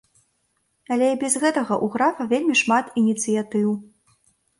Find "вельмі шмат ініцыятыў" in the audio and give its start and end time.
2.31-3.69